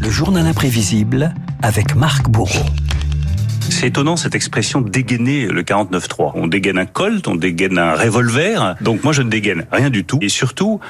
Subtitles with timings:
[0.00, 2.64] Le journal imprévisible avec Marc Bourreau.
[3.68, 6.32] C'est étonnant cette expression dégainer le 49.3.
[6.36, 8.76] On dégaine un Colt, on dégaine un revolver.
[8.80, 10.18] Donc moi je ne dégaine rien du tout.
[10.22, 10.80] Et surtout,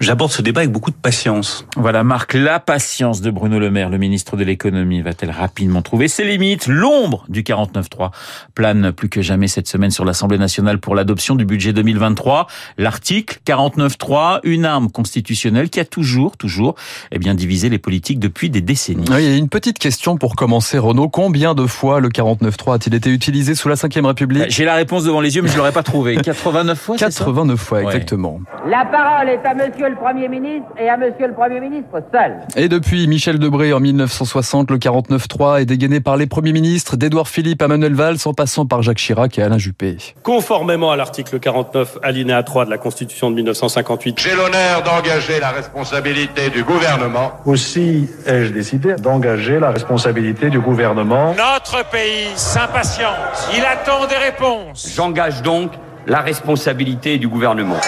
[0.00, 1.66] J'aborde ce débat avec beaucoup de patience.
[1.76, 6.08] Voilà, Marc, la patience de Bruno Le Maire, le ministre de l'économie, va-t-elle rapidement trouver
[6.08, 6.68] ses limites?
[6.68, 8.10] L'ombre du 49.3
[8.54, 12.46] plane plus que jamais cette semaine sur l'Assemblée nationale pour l'adoption du budget 2023.
[12.78, 16.76] L'article 49.3, une arme constitutionnelle qui a toujours, toujours,
[17.12, 19.04] eh bien, divisé les politiques depuis des décennies.
[19.10, 21.10] Oui, il y a une petite question pour commencer, Renaud.
[21.10, 24.46] Combien de fois le 49.3 a-t-il été utilisé sous la Ve République?
[24.48, 26.16] J'ai la réponse devant les yeux, mais je l'aurais pas trouvé.
[26.22, 28.40] 89 fois, 89 fois, exactement.
[28.66, 32.38] La parole est à monsieur le Premier ministre et à Monsieur le Premier ministre seul.
[32.56, 37.28] Et depuis Michel Debré en 1960, le 49-3 est dégainé par les premiers ministres d'Édouard
[37.28, 39.96] Philippe à Manuel Valls en passant par Jacques Chirac et Alain Juppé.
[40.22, 45.50] Conformément à l'article 49 alinéa 3 de la Constitution de 1958, j'ai l'honneur d'engager la
[45.50, 47.32] responsabilité du gouvernement.
[47.44, 51.34] Aussi ai-je décidé d'engager la responsabilité du gouvernement.
[51.34, 53.14] Notre pays s'impatiente.
[53.56, 54.92] Il attend des réponses.
[54.94, 55.72] J'engage donc
[56.06, 57.80] la responsabilité du gouvernement.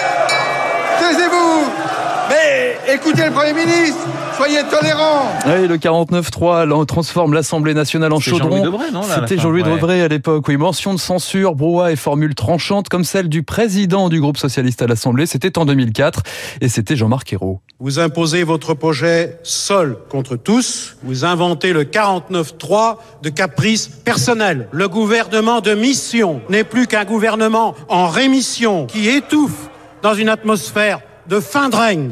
[0.99, 1.52] Taisez-vous
[2.29, 8.63] Mais écoutez le Premier ministre Soyez tolérants Oui, le 49-3 transforme l'Assemblée nationale en chaudron.
[9.03, 10.47] C'était Jean-Louis Debré à l'époque.
[10.47, 14.81] Oui, mention de censure, brouhaha et formule tranchante comme celle du président du groupe socialiste
[14.81, 15.27] à l'Assemblée.
[15.27, 16.23] C'était en 2004
[16.61, 17.61] et c'était Jean-Marc Ayrault.
[17.79, 20.97] Vous imposez votre projet seul contre tous.
[21.03, 24.67] Vous inventez le 49-3 de caprice personnel.
[24.71, 29.69] Le gouvernement de mission n'est plus qu'un gouvernement en rémission qui étouffe
[30.01, 32.11] dans une atmosphère de fin de règne.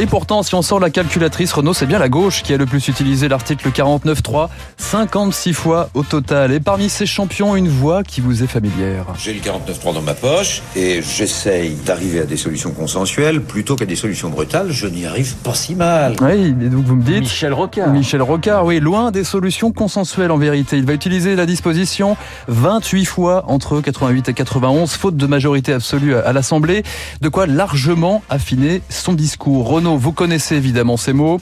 [0.00, 2.64] Et pourtant, si on sort la calculatrice, Renault, c'est bien la gauche qui a le
[2.64, 4.48] plus utilisé l'article 49.3,
[4.78, 6.52] 56 fois au total.
[6.52, 9.04] Et parmi ces champions, une voix qui vous est familière.
[9.18, 13.84] J'ai le 49.3 dans ma poche et j'essaye d'arriver à des solutions consensuelles plutôt qu'à
[13.84, 14.72] des solutions brutales.
[14.72, 16.16] Je n'y arrive pas si mal.
[16.22, 17.20] Oui, et donc vous me dites...
[17.20, 17.90] Michel Rocard.
[17.90, 20.78] Michel Rocard, oui, loin des solutions consensuelles en vérité.
[20.78, 22.16] Il va utiliser la disposition
[22.48, 26.84] 28 fois entre 88 et 91, faute de majorité absolue à l'Assemblée.
[27.20, 29.68] De quoi largement affiner son discours.
[29.68, 31.40] Renault vous connaissez évidemment ces mots.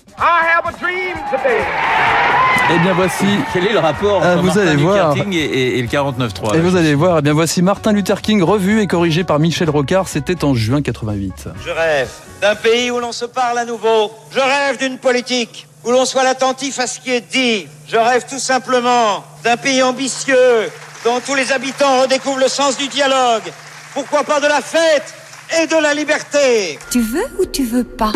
[2.71, 3.25] Eh bien voici.
[3.53, 5.15] Quel est le rapport ah, entre vous Martin allez Luther voir.
[5.15, 8.43] King et, et le 49.3 Et vous allez voir, eh bien voici Martin Luther King
[8.43, 10.07] revu et corrigé par Michel Rocard.
[10.07, 11.49] C'était en juin 88.
[11.65, 12.11] Je rêve
[12.43, 14.13] d'un pays où l'on se parle à nouveau.
[14.31, 17.67] Je rêve d'une politique où l'on soit attentif à ce qui est dit.
[17.89, 20.71] Je rêve tout simplement d'un pays ambitieux
[21.05, 23.51] dont tous les habitants redécouvrent le sens du dialogue.
[23.95, 25.15] Pourquoi pas de la fête
[25.57, 26.79] et de la liberté.
[26.91, 28.13] Tu veux ou tu veux pas?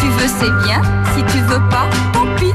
[0.00, 0.82] Tu veux, c'est bien.
[1.14, 2.52] Si tu veux pas, tant pis.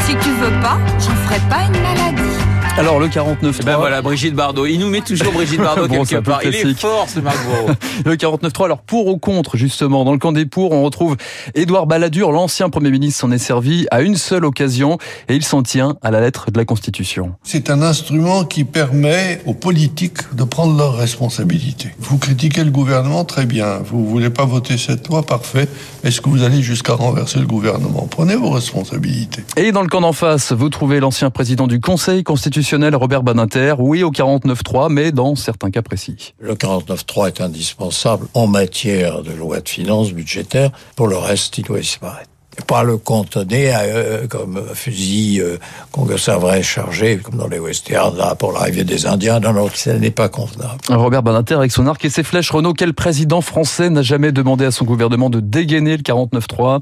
[0.00, 2.31] Si tu veux pas, j'en ferai pas une maladie.
[2.78, 4.64] Alors le 49 Ben voilà, Brigitte Bardot.
[4.64, 6.40] Il nous met toujours Brigitte Bardot Bon, quelque part.
[6.42, 7.36] Il est fort ce Marc.
[8.06, 10.04] Le 49.3, alors pour ou contre, justement.
[10.04, 11.16] Dans le camp des pour, on retrouve
[11.54, 14.96] Édouard Balladur, l'ancien Premier ministre, s'en est servi à une seule occasion
[15.28, 17.34] et il s'en tient à la lettre de la Constitution.
[17.42, 21.90] C'est un instrument qui permet aux politiques de prendre leurs responsabilités.
[21.98, 23.80] Vous critiquez le gouvernement, très bien.
[23.84, 25.68] Vous voulez pas voter cette loi, parfait.
[26.04, 28.08] Est-ce que vous allez jusqu'à renverser le gouvernement?
[28.10, 29.44] Prenez vos responsabilités.
[29.56, 32.61] Et dans le camp d'en face, vous trouvez l'ancien président du Conseil constitutionnel,
[32.94, 33.74] Robert Badinter.
[33.78, 36.34] Oui au 49.3, mais dans certains cas précis.
[36.40, 40.70] Le 49.3 est indispensable en matière de loi de finances budgétaire.
[40.96, 42.28] Pour le reste, il doit disparaître.
[42.66, 45.56] Pas le cantonner à, euh, comme un fusil euh,
[45.90, 49.40] qu'on conserverait chargé, comme dans les westerns, là, pour l'arrivée des Indiens.
[49.40, 50.78] Non, non, ça n'est pas convenable.
[50.90, 52.50] Robert Badinter avec son arc et ses flèches.
[52.50, 56.80] Renault, quel président français n'a jamais demandé à son gouvernement de dégainer le 49.3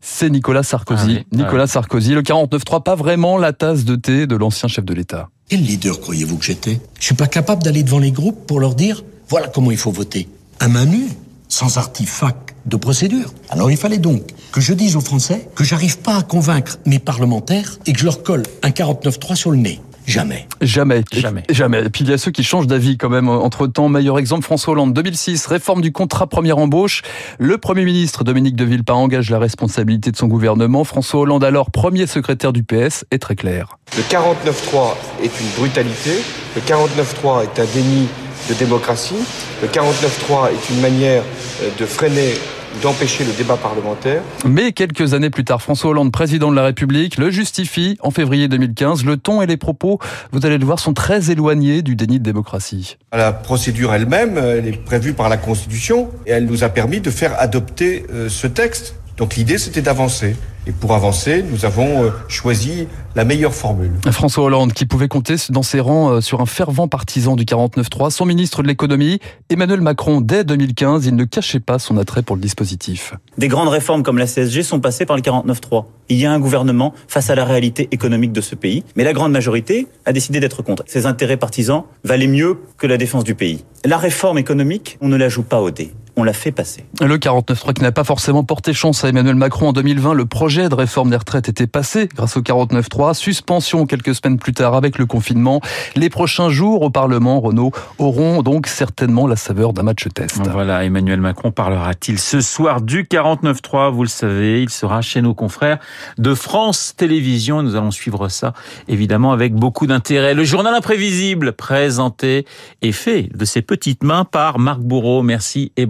[0.00, 1.18] c'est Nicolas Sarkozy.
[1.18, 4.84] Ah oui, Nicolas Sarkozy, le 49.3, pas vraiment la tasse de thé de l'ancien chef
[4.84, 5.28] de l'État.
[5.48, 6.80] Quel leader croyez-vous que j'étais?
[6.98, 9.92] Je suis pas capable d'aller devant les groupes pour leur dire voilà comment il faut
[9.92, 10.28] voter.
[10.58, 11.08] À main nue,
[11.48, 13.32] sans artefact de procédure.
[13.48, 14.22] Alors il fallait donc
[14.52, 18.04] que je dise aux Français que j'arrive pas à convaincre mes parlementaires et que je
[18.04, 19.80] leur colle un 49.3 sur le nez.
[20.10, 20.48] Jamais.
[20.60, 21.04] Jamais.
[21.12, 21.44] Jamais.
[21.48, 21.84] Jamais.
[21.84, 23.28] Et puis il y a ceux qui changent d'avis quand même.
[23.28, 27.02] Entre temps, meilleur exemple, François Hollande, 2006, réforme du contrat première embauche.
[27.38, 30.84] Le Premier ministre Dominique de Villepin engage la responsabilité de son gouvernement.
[30.84, 33.78] François Hollande, alors premier secrétaire du PS, est très clair.
[33.96, 36.10] Le 49-3 est une brutalité.
[36.56, 38.08] Le 49-3 est un déni
[38.48, 39.14] de démocratie.
[39.62, 41.22] Le 49-3 est une manière
[41.62, 42.34] euh, de freiner
[42.82, 44.22] d'empêcher le débat parlementaire.
[44.44, 48.48] Mais quelques années plus tard, François Hollande, président de la République, le justifie en février
[48.48, 49.04] 2015.
[49.04, 49.98] Le ton et les propos,
[50.32, 52.96] vous allez le voir, sont très éloignés du déni de démocratie.
[53.12, 57.10] La procédure elle-même, elle est prévue par la Constitution et elle nous a permis de
[57.10, 60.34] faire adopter euh, ce texte Donc l'idée, c'était d'avancer.
[60.66, 63.92] Et pour avancer, nous avons euh, choisi la meilleure formule.
[64.10, 68.10] François Hollande, qui pouvait compter dans ses rangs euh, sur un fervent partisan du 49-3,
[68.10, 69.18] son ministre de l'économie,
[69.50, 73.12] Emmanuel Macron, dès 2015, il ne cachait pas son attrait pour le dispositif.
[73.36, 75.84] Des grandes réformes comme la CSG sont passées par le 49-3.
[76.08, 79.12] Il y a un gouvernement face à la réalité économique de ce pays, mais la
[79.12, 80.82] grande majorité a décidé d'être contre.
[80.86, 83.64] Ses intérêts partisans valaient mieux que la défense du pays.
[83.84, 86.84] La réforme économique, on ne la joue pas au dé on l'a fait passer.
[87.00, 90.68] Le 49.3 qui n'a pas forcément porté chance à Emmanuel Macron en 2020, le projet
[90.68, 93.14] de réforme des retraites était passé grâce au 49.3.
[93.14, 95.60] Suspension quelques semaines plus tard avec le confinement.
[95.96, 100.40] Les prochains jours au Parlement, Renault, auront donc certainement la saveur d'un match test.
[100.50, 105.34] Voilà, Emmanuel Macron parlera-t-il ce soir du 49.3 Vous le savez, il sera chez nos
[105.34, 105.78] confrères
[106.18, 107.62] de France Télévisions.
[107.62, 108.52] Nous allons suivre ça
[108.88, 110.34] évidemment avec beaucoup d'intérêt.
[110.34, 112.44] Le journal imprévisible présenté
[112.82, 115.22] et fait de ses petites mains par Marc Bourreau.
[115.22, 115.86] Merci et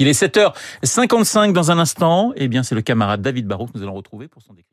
[0.00, 2.32] Il est 7h55 dans un instant.
[2.36, 4.68] Eh bien, c'est le camarade David Barrault que nous allons retrouver pour son décret.